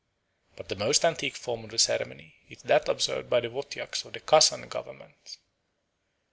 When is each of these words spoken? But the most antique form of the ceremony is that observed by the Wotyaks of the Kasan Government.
But 0.55 0.69
the 0.69 0.75
most 0.75 1.05
antique 1.05 1.35
form 1.35 1.63
of 1.63 1.69
the 1.69 1.77
ceremony 1.77 2.33
is 2.49 2.63
that 2.63 2.89
observed 2.89 3.29
by 3.29 3.39
the 3.39 3.49
Wotyaks 3.51 4.03
of 4.03 4.13
the 4.13 4.19
Kasan 4.19 4.67
Government. 4.67 5.37